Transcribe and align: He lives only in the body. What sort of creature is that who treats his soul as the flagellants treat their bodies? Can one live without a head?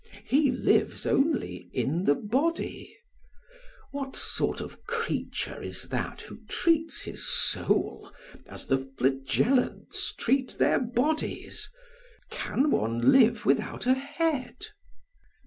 He 0.25 0.49
lives 0.49 1.05
only 1.05 1.69
in 1.73 2.05
the 2.05 2.15
body. 2.15 2.97
What 3.91 4.15
sort 4.15 4.59
of 4.59 4.83
creature 4.85 5.61
is 5.61 5.89
that 5.89 6.21
who 6.21 6.39
treats 6.47 7.03
his 7.03 7.23
soul 7.27 8.11
as 8.47 8.65
the 8.65 8.79
flagellants 8.79 10.15
treat 10.15 10.57
their 10.57 10.79
bodies? 10.79 11.69
Can 12.31 12.71
one 12.71 13.11
live 13.11 13.45
without 13.45 13.85
a 13.85 13.93
head? 13.93 14.69